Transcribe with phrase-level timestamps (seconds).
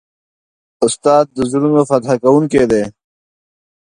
[0.85, 2.83] استاد د زړونو فتح کوونکی دی.